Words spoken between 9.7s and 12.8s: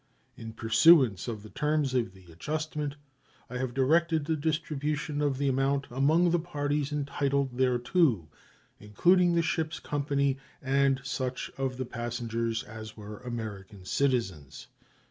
company and such of the passengers